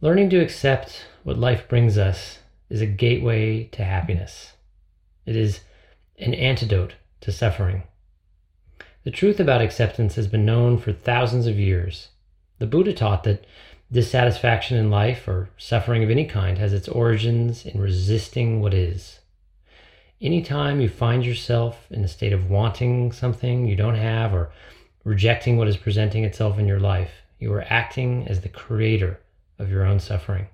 Learning 0.00 0.30
to 0.30 0.38
accept 0.38 1.06
what 1.24 1.40
life 1.40 1.66
brings 1.66 1.98
us 1.98 2.38
is 2.70 2.80
a 2.80 2.86
gateway 2.86 3.64
to 3.72 3.82
happiness. 3.82 4.52
It 5.26 5.34
is 5.34 5.62
an 6.20 6.34
antidote 6.34 6.94
to 7.22 7.32
suffering. 7.32 7.82
The 9.02 9.10
truth 9.10 9.40
about 9.40 9.60
acceptance 9.60 10.14
has 10.14 10.28
been 10.28 10.44
known 10.44 10.78
for 10.78 10.92
thousands 10.92 11.48
of 11.48 11.58
years. 11.58 12.10
The 12.60 12.66
Buddha 12.68 12.92
taught 12.92 13.24
that 13.24 13.44
dissatisfaction 13.90 14.78
in 14.78 14.88
life 14.88 15.26
or 15.26 15.50
suffering 15.58 16.04
of 16.04 16.10
any 16.10 16.26
kind 16.26 16.58
has 16.58 16.72
its 16.72 16.86
origins 16.86 17.66
in 17.66 17.80
resisting 17.80 18.60
what 18.60 18.74
is. 18.74 19.18
Anytime 20.20 20.80
you 20.80 20.88
find 20.88 21.26
yourself 21.26 21.90
in 21.90 22.04
a 22.04 22.08
state 22.08 22.32
of 22.32 22.48
wanting 22.48 23.10
something 23.10 23.66
you 23.66 23.74
don't 23.74 23.96
have 23.96 24.32
or 24.32 24.52
rejecting 25.02 25.56
what 25.56 25.66
is 25.66 25.76
presenting 25.76 26.22
itself 26.22 26.56
in 26.56 26.68
your 26.68 26.78
life, 26.78 27.10
you 27.40 27.52
are 27.52 27.66
acting 27.68 28.28
as 28.28 28.42
the 28.42 28.48
creator 28.48 29.18
of 29.58 29.70
your 29.70 29.84
own 29.84 30.00
suffering. 30.00 30.46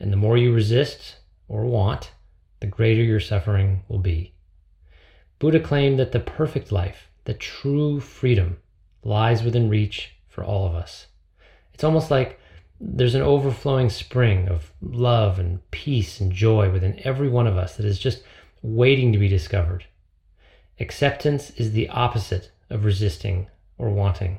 And 0.00 0.12
the 0.12 0.16
more 0.16 0.36
you 0.36 0.52
resist 0.52 1.16
or 1.48 1.64
want, 1.64 2.12
the 2.60 2.66
greater 2.66 3.02
your 3.02 3.20
suffering 3.20 3.82
will 3.88 3.98
be. 3.98 4.34
Buddha 5.38 5.60
claimed 5.60 5.98
that 5.98 6.12
the 6.12 6.20
perfect 6.20 6.70
life, 6.70 7.08
the 7.24 7.34
true 7.34 8.00
freedom, 8.00 8.58
lies 9.02 9.42
within 9.42 9.68
reach 9.68 10.14
for 10.28 10.44
all 10.44 10.66
of 10.66 10.74
us. 10.74 11.08
It's 11.74 11.84
almost 11.84 12.10
like 12.10 12.38
there's 12.80 13.14
an 13.14 13.22
overflowing 13.22 13.90
spring 13.90 14.48
of 14.48 14.72
love 14.80 15.38
and 15.38 15.68
peace 15.70 16.20
and 16.20 16.32
joy 16.32 16.70
within 16.70 17.00
every 17.04 17.28
one 17.28 17.46
of 17.46 17.56
us 17.56 17.76
that 17.76 17.86
is 17.86 17.98
just 17.98 18.22
waiting 18.62 19.12
to 19.12 19.18
be 19.18 19.28
discovered. 19.28 19.84
Acceptance 20.80 21.50
is 21.50 21.72
the 21.72 21.88
opposite 21.88 22.50
of 22.70 22.84
resisting 22.84 23.48
or 23.78 23.90
wanting. 23.90 24.38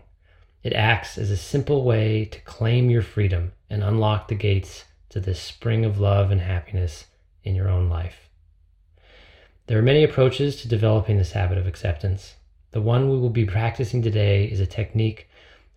It 0.63 0.73
acts 0.73 1.17
as 1.17 1.29
a 1.29 1.37
simple 1.37 1.83
way 1.83 2.25
to 2.25 2.41
claim 2.41 2.89
your 2.89 3.01
freedom 3.01 3.51
and 3.73 3.83
unlock 3.83 4.27
the 4.27 4.35
gates 4.35 4.85
to 5.09 5.19
this 5.19 5.41
spring 5.41 5.83
of 5.83 5.99
love 5.99 6.29
and 6.29 6.41
happiness 6.41 7.05
in 7.43 7.55
your 7.55 7.67
own 7.67 7.89
life. 7.89 8.29
There 9.65 9.79
are 9.79 9.83
many 9.83 10.03
approaches 10.03 10.57
to 10.57 10.67
developing 10.67 11.17
this 11.17 11.31
habit 11.31 11.57
of 11.57 11.65
acceptance. 11.65 12.35
The 12.71 12.81
one 12.81 13.09
we 13.09 13.17
will 13.17 13.31
be 13.31 13.45
practicing 13.45 14.03
today 14.03 14.45
is 14.45 14.59
a 14.59 14.67
technique 14.67 15.27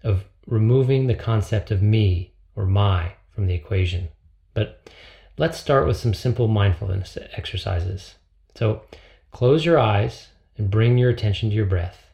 of 0.05 0.25
removing 0.47 1.07
the 1.07 1.15
concept 1.15 1.71
of 1.71 1.81
me 1.81 2.35
or 2.55 2.67
my 2.67 3.15
from 3.31 3.47
the 3.47 3.55
equation. 3.55 4.09
But 4.53 4.91
let's 5.39 5.59
start 5.59 5.87
with 5.87 5.97
some 5.97 6.13
simple 6.13 6.49
mindfulness 6.49 7.17
exercises. 7.33 8.17
So 8.57 8.83
close 9.31 9.65
your 9.65 9.79
eyes 9.79 10.29
and 10.59 10.71
bring 10.71 10.99
your 10.99 11.11
attention 11.11 11.49
to 11.49 11.57
your 11.57 11.67
breath. 11.67 12.06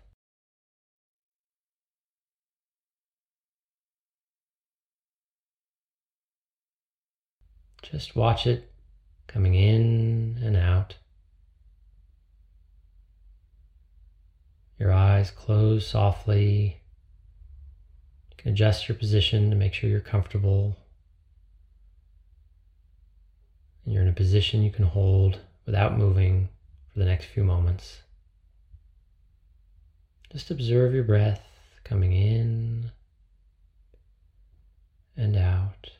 Just 7.93 8.17
watch 8.17 8.47
it 8.47 8.73
coming 9.27 9.55
in 9.55 10.41
and 10.43 10.57
out. 10.57 10.95
Your 14.79 14.91
eyes 14.91 15.31
close 15.31 15.87
softly. 15.87 16.81
Adjust 18.47 18.89
your 18.89 18.97
position 18.97 19.51
to 19.51 19.57
make 19.57 19.75
sure 19.75 19.91
you're 19.91 20.01
comfortable. 20.01 20.75
And 23.85 23.93
you're 23.93 24.03
in 24.03 24.09
a 24.09 24.13
position 24.13 24.63
you 24.63 24.71
can 24.71 24.87
hold 24.87 25.41
without 25.67 25.99
moving 25.99 26.49
for 26.93 26.99
the 26.99 27.05
next 27.05 27.27
few 27.27 27.45
moments. 27.45 27.99
Just 30.33 30.51
observe 30.51 30.95
your 30.95 31.05
breath 31.05 31.43
coming 31.85 32.15
in 32.15 32.91
and 35.15 35.37
out. 35.37 35.91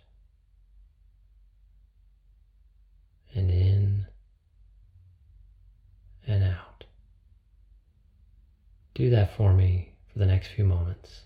and 3.35 3.51
in 3.51 4.07
and 6.27 6.45
out. 6.45 6.85
Do 9.03 9.11
that 9.11 9.31
for 9.37 9.53
me 9.53 9.95
for 10.13 10.21
the 10.21 10.27
next 10.27 10.53
few 10.55 10.63
moments. 10.63 11.23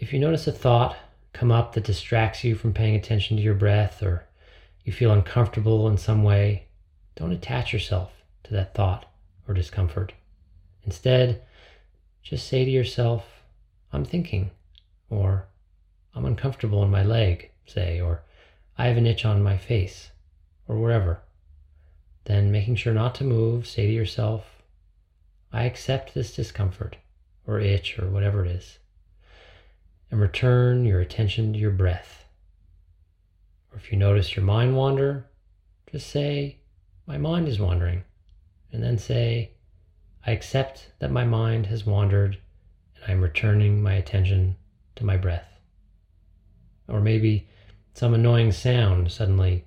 If 0.00 0.14
you 0.14 0.18
notice 0.18 0.46
a 0.46 0.52
thought 0.52 0.96
come 1.34 1.52
up 1.52 1.74
that 1.74 1.84
distracts 1.84 2.42
you 2.42 2.54
from 2.54 2.72
paying 2.72 2.96
attention 2.96 3.36
to 3.36 3.42
your 3.42 3.52
breath 3.52 4.02
or 4.02 4.24
you 4.82 4.94
feel 4.94 5.12
uncomfortable 5.12 5.86
in 5.88 5.98
some 5.98 6.22
way, 6.22 6.68
don't 7.16 7.32
attach 7.32 7.74
yourself 7.74 8.10
to 8.44 8.54
that 8.54 8.74
thought 8.74 9.04
or 9.46 9.52
discomfort. 9.52 10.14
Instead, 10.84 11.42
just 12.22 12.48
say 12.48 12.64
to 12.64 12.70
yourself, 12.70 13.42
I'm 13.92 14.06
thinking, 14.06 14.52
or 15.10 15.48
I'm 16.14 16.24
uncomfortable 16.24 16.82
in 16.82 16.90
my 16.90 17.04
leg, 17.04 17.50
say, 17.66 18.00
or 18.00 18.22
I 18.78 18.86
have 18.86 18.96
an 18.96 19.06
itch 19.06 19.26
on 19.26 19.42
my 19.42 19.58
face, 19.58 20.12
or 20.66 20.78
wherever. 20.78 21.20
Then, 22.24 22.50
making 22.50 22.76
sure 22.76 22.94
not 22.94 23.14
to 23.16 23.24
move, 23.24 23.66
say 23.66 23.86
to 23.86 23.92
yourself, 23.92 24.62
I 25.52 25.64
accept 25.64 26.14
this 26.14 26.34
discomfort, 26.34 26.96
or 27.46 27.60
itch, 27.60 27.98
or 27.98 28.08
whatever 28.08 28.46
it 28.46 28.50
is 28.52 28.78
and 30.10 30.20
return 30.20 30.84
your 30.84 31.00
attention 31.00 31.52
to 31.52 31.58
your 31.58 31.70
breath. 31.70 32.24
Or 33.72 33.78
if 33.78 33.92
you 33.92 33.98
notice 33.98 34.34
your 34.34 34.44
mind 34.44 34.76
wander, 34.76 35.26
just 35.90 36.08
say, 36.08 36.58
My 37.06 37.18
mind 37.18 37.48
is 37.48 37.60
wandering. 37.60 38.04
And 38.72 38.82
then 38.82 38.98
say, 38.98 39.52
I 40.26 40.32
accept 40.32 40.92
that 40.98 41.10
my 41.10 41.24
mind 41.24 41.66
has 41.66 41.86
wandered 41.86 42.38
and 42.94 43.12
I'm 43.12 43.20
returning 43.20 43.82
my 43.82 43.94
attention 43.94 44.56
to 44.96 45.04
my 45.04 45.16
breath. 45.16 45.48
Or 46.88 47.00
maybe 47.00 47.48
some 47.94 48.14
annoying 48.14 48.52
sound 48.52 49.10
suddenly 49.10 49.64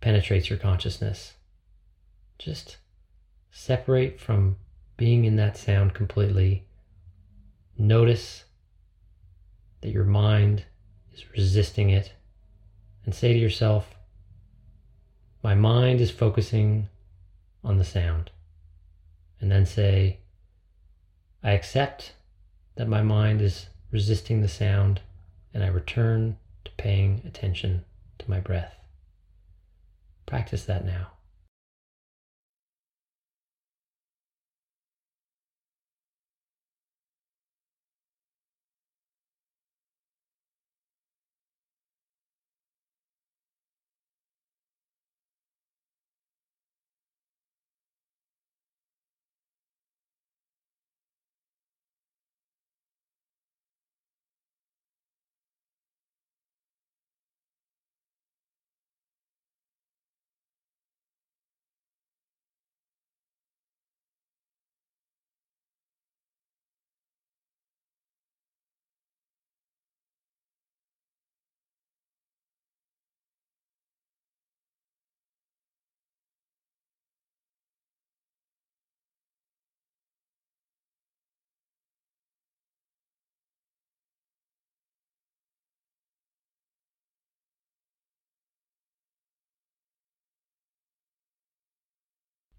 penetrates 0.00 0.50
your 0.50 0.58
consciousness. 0.58 1.34
Just 2.38 2.76
separate 3.50 4.20
from 4.20 4.56
being 4.96 5.24
in 5.24 5.36
that 5.36 5.56
sound 5.56 5.94
completely. 5.94 6.64
Notice 7.78 8.44
that 9.84 9.92
your 9.92 10.04
mind 10.04 10.64
is 11.12 11.30
resisting 11.36 11.90
it 11.90 12.14
and 13.04 13.14
say 13.14 13.34
to 13.34 13.38
yourself, 13.38 13.94
My 15.42 15.54
mind 15.54 16.00
is 16.00 16.10
focusing 16.10 16.88
on 17.62 17.76
the 17.76 17.84
sound. 17.84 18.30
And 19.42 19.52
then 19.52 19.66
say, 19.66 20.20
I 21.42 21.50
accept 21.50 22.14
that 22.76 22.88
my 22.88 23.02
mind 23.02 23.42
is 23.42 23.66
resisting 23.90 24.40
the 24.40 24.48
sound 24.48 25.02
and 25.52 25.62
I 25.62 25.66
return 25.66 26.38
to 26.64 26.70
paying 26.78 27.20
attention 27.26 27.84
to 28.20 28.30
my 28.30 28.40
breath. 28.40 28.76
Practice 30.24 30.64
that 30.64 30.86
now. 30.86 31.08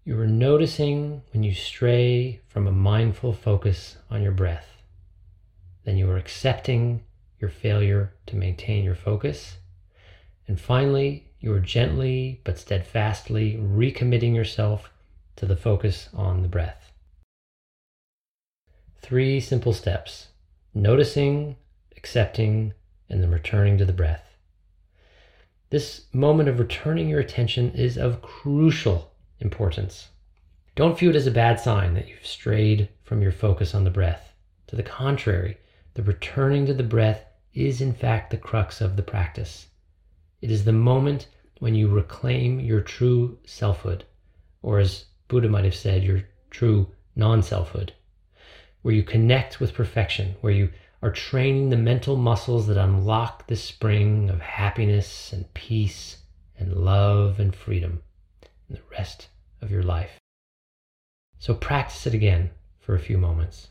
You 0.06 0.20
are 0.20 0.26
noticing 0.28 1.22
when 1.32 1.42
you 1.42 1.52
stray 1.52 2.38
from 2.46 2.68
a 2.68 2.70
mindful 2.70 3.32
focus 3.32 3.96
on 4.08 4.22
your 4.22 4.30
breath. 4.30 4.80
Then 5.84 5.96
you 5.96 6.08
are 6.08 6.16
accepting 6.16 7.02
your 7.40 7.50
failure 7.50 8.14
to 8.26 8.36
maintain 8.36 8.84
your 8.84 8.94
focus. 8.94 9.56
And 10.46 10.60
finally, 10.60 11.32
you 11.40 11.52
are 11.54 11.58
gently 11.58 12.40
but 12.44 12.56
steadfastly 12.56 13.54
recommitting 13.60 14.32
yourself 14.32 14.92
to 15.34 15.44
the 15.44 15.56
focus 15.56 16.08
on 16.14 16.42
the 16.42 16.48
breath. 16.48 16.92
Three 19.02 19.40
simple 19.40 19.72
steps 19.72 20.28
noticing, 20.72 21.56
accepting, 21.96 22.74
and 23.10 23.24
then 23.24 23.32
returning 23.32 23.76
to 23.78 23.84
the 23.84 23.92
breath. 23.92 24.36
This 25.70 26.02
moment 26.12 26.48
of 26.48 26.60
returning 26.60 27.08
your 27.08 27.18
attention 27.18 27.72
is 27.72 27.98
of 27.98 28.22
crucial 28.22 29.10
importance. 29.40 30.08
Don't 30.74 30.98
view 30.98 31.10
it 31.10 31.16
as 31.16 31.26
a 31.26 31.30
bad 31.30 31.58
sign 31.58 31.94
that 31.94 32.08
you've 32.08 32.26
strayed 32.26 32.88
from 33.02 33.22
your 33.22 33.32
focus 33.32 33.74
on 33.74 33.84
the 33.84 33.90
breath. 33.90 34.34
To 34.66 34.76
the 34.76 34.82
contrary, 34.82 35.58
the 35.94 36.02
returning 36.02 36.66
to 36.66 36.74
the 36.74 36.82
breath 36.82 37.24
is 37.54 37.80
in 37.80 37.94
fact 37.94 38.30
the 38.30 38.36
crux 38.36 38.80
of 38.80 38.96
the 38.96 39.02
practice. 39.02 39.68
It 40.42 40.50
is 40.50 40.64
the 40.64 40.72
moment 40.72 41.28
when 41.60 41.74
you 41.74 41.88
reclaim 41.88 42.60
your 42.60 42.82
true 42.82 43.38
selfhood, 43.46 44.04
or 44.60 44.78
as 44.78 45.06
Buddha 45.28 45.48
might 45.48 45.64
have 45.64 45.74
said, 45.74 46.04
your 46.04 46.24
true 46.50 46.92
non 47.14 47.42
selfhood, 47.42 47.94
where 48.82 48.94
you 48.94 49.02
connect 49.02 49.60
with 49.60 49.72
perfection, 49.72 50.36
where 50.42 50.52
you 50.52 50.70
are 51.02 51.10
training 51.10 51.70
the 51.70 51.76
mental 51.76 52.16
muscles 52.16 52.66
that 52.66 52.76
unlock 52.76 53.46
the 53.46 53.56
spring 53.56 54.28
of 54.28 54.40
happiness 54.40 55.32
and 55.32 55.52
peace 55.54 56.18
and 56.58 56.74
love 56.74 57.40
and 57.40 57.54
freedom 57.54 58.02
the 58.68 58.80
rest 58.90 59.28
of 59.60 59.70
your 59.70 59.82
life. 59.82 60.18
So 61.38 61.54
practice 61.54 62.06
it 62.06 62.14
again 62.14 62.50
for 62.78 62.94
a 62.94 63.00
few 63.00 63.18
moments. 63.18 63.68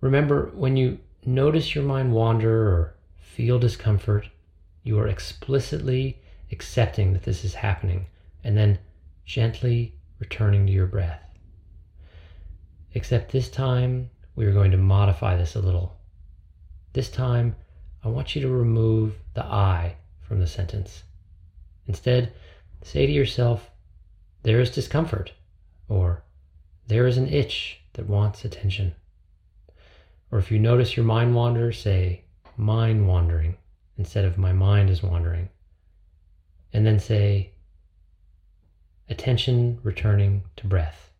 Remember, 0.00 0.50
when 0.54 0.76
you 0.76 0.98
notice 1.24 1.74
your 1.74 1.84
mind 1.84 2.12
wander 2.12 2.68
or 2.68 2.94
feel 3.18 3.58
discomfort, 3.58 4.28
you 4.82 4.98
are 4.98 5.08
explicitly 5.08 6.20
accepting 6.52 7.12
that 7.12 7.24
this 7.24 7.44
is 7.44 7.54
happening 7.54 8.06
and 8.44 8.56
then 8.56 8.78
gently 9.24 9.94
returning 10.18 10.66
to 10.66 10.72
your 10.72 10.86
breath. 10.86 11.22
Except 12.94 13.32
this 13.32 13.50
time, 13.50 14.10
we 14.34 14.46
are 14.46 14.52
going 14.52 14.70
to 14.70 14.76
modify 14.76 15.36
this 15.36 15.56
a 15.56 15.60
little. 15.60 15.98
This 16.92 17.10
time, 17.10 17.56
I 18.02 18.08
want 18.08 18.34
you 18.34 18.42
to 18.42 18.48
remove 18.48 19.14
the 19.34 19.44
I 19.44 19.96
from 20.20 20.40
the 20.40 20.46
sentence. 20.46 21.02
Instead, 21.86 22.32
say 22.82 23.06
to 23.06 23.12
yourself, 23.12 23.70
there 24.42 24.60
is 24.60 24.70
discomfort, 24.70 25.32
or 25.88 26.22
there 26.86 27.06
is 27.06 27.16
an 27.16 27.28
itch 27.28 27.80
that 27.94 28.06
wants 28.06 28.44
attention. 28.44 28.94
Or 30.30 30.38
if 30.38 30.50
you 30.50 30.58
notice 30.58 30.96
your 30.96 31.06
mind 31.06 31.34
wander, 31.34 31.72
say, 31.72 32.24
mind 32.56 33.08
wandering 33.08 33.56
instead 33.96 34.24
of 34.24 34.36
my 34.36 34.52
mind 34.52 34.90
is 34.90 35.02
wandering. 35.02 35.48
And 36.72 36.84
then 36.86 37.00
say, 37.00 37.52
attention 39.08 39.80
returning 39.82 40.42
to 40.56 40.66
breath. 40.66 41.10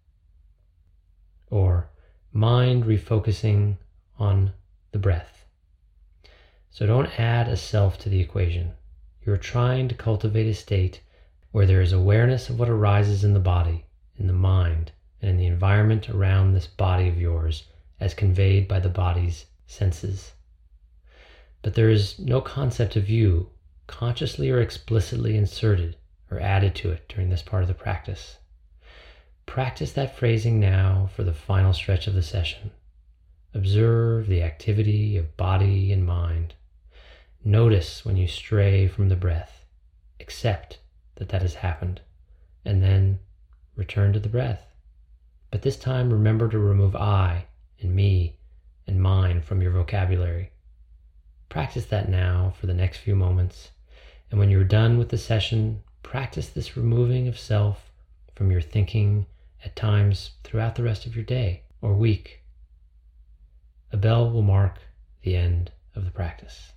Or 1.51 1.89
mind 2.33 2.85
refocusing 2.85 3.79
on 4.19 4.53
the 4.93 4.99
breath. 4.99 5.47
So 6.71 6.87
don't 6.87 7.19
add 7.19 7.49
a 7.49 7.57
self 7.57 7.99
to 8.01 8.11
the 8.11 8.21
equation. 8.21 8.73
You're 9.25 9.39
trying 9.39 9.89
to 9.89 9.95
cultivate 9.95 10.47
a 10.47 10.55
state 10.55 11.01
where 11.51 11.67
there 11.67 11.81
is 11.81 11.93
awareness 11.93 12.51
of 12.51 12.59
what 12.59 12.69
arises 12.69 13.25
in 13.25 13.33
the 13.33 13.41
body, 13.41 13.87
in 14.19 14.27
the 14.27 14.35
mind, 14.35 14.93
and 15.23 15.31
in 15.31 15.37
the 15.39 15.47
environment 15.47 16.11
around 16.11 16.53
this 16.53 16.67
body 16.67 17.09
of 17.09 17.19
yours 17.19 17.65
as 18.01 18.15
conveyed 18.15 18.69
by 18.69 18.79
the 18.81 18.89
body's 18.89 19.47
senses. 19.67 20.33
But 21.63 21.75
there 21.75 21.91
is 21.91 22.19
no 22.19 22.41
concept 22.41 22.97
of 22.97 23.11
you 23.11 23.51
consciously 23.87 24.51
or 24.51 24.61
explicitly 24.61 25.37
inserted 25.37 25.97
or 26.31 26.39
added 26.41 26.75
to 26.77 26.91
it 26.91 27.09
during 27.09 27.31
this 27.31 27.43
part 27.43 27.63
of 27.63 27.69
the 27.69 27.75
practice. 27.75 28.39
Practice 29.47 29.93
that 29.93 30.17
phrasing 30.17 30.61
now 30.61 31.09
for 31.17 31.25
the 31.25 31.33
final 31.33 31.73
stretch 31.73 32.07
of 32.07 32.15
the 32.15 32.23
session. 32.23 32.71
Observe 33.55 34.27
the 34.27 34.43
activity 34.43 35.17
of 35.17 35.37
body 35.37 35.91
and 35.91 36.07
mind. 36.07 36.55
Notice 37.45 38.05
when 38.05 38.17
you 38.17 38.29
stray 38.29 38.87
from 38.87 39.09
the 39.09 39.17
breath. 39.17 39.65
Accept 40.21 40.79
that 41.17 41.31
that 41.31 41.43
has 41.43 41.55
happened. 41.55 42.03
And 42.65 42.83
then 42.83 43.21
return 43.75 44.13
to 44.13 44.21
the 44.21 44.29
breath. 44.29 44.75
But 45.51 45.63
this 45.63 45.79
time 45.79 46.13
remember 46.13 46.49
to 46.49 46.59
remove 46.59 46.95
I 46.95 47.47
and 47.81 47.95
me 47.95 48.37
and 48.87 49.01
mine 49.01 49.43
from 49.43 49.63
your 49.63 49.71
vocabulary. 49.73 50.51
Practice 51.49 51.87
that 51.87 52.09
now 52.09 52.53
for 52.59 52.67
the 52.67 52.75
next 52.75 52.99
few 52.99 53.15
moments. 53.15 53.71
And 54.31 54.39
when 54.39 54.51
you're 54.51 54.65
done 54.65 54.99
with 54.99 55.09
the 55.09 55.19
session, 55.19 55.83
practice 56.03 56.49
this 56.49 56.77
removing 56.77 57.29
of 57.29 57.39
self 57.39 57.91
from 58.35 58.51
your 58.51 58.61
thinking 58.61 59.27
at 59.65 59.77
times 59.77 60.33
throughout 60.45 60.75
the 60.75 60.83
rest 60.83 61.07
of 61.07 61.15
your 61.15 61.25
day 61.25 61.63
or 61.81 61.95
week. 61.95 62.43
A 63.93 63.97
bell 63.97 64.31
will 64.31 64.43
mark 64.43 64.79
the 65.23 65.37
end 65.37 65.73
of 65.95 66.05
the 66.05 66.11
practice. 66.11 66.73